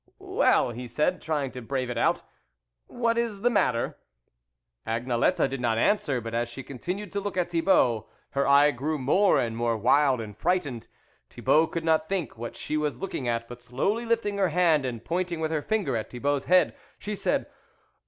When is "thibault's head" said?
16.09-16.75